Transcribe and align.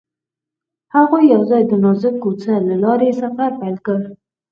هغوی 0.95 1.23
یوځای 1.33 1.61
د 1.67 1.73
نازک 1.83 2.15
کوڅه 2.23 2.53
له 2.67 2.75
لارې 2.83 3.09
سفر 3.21 3.49
پیل 3.61 3.77
کړ. 3.85 3.99